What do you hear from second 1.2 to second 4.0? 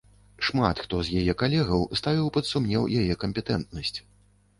калегаў ставіў пад сумнеў яе кампетэнтнасць.